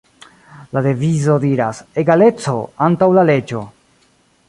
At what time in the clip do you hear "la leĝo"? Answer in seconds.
3.19-3.65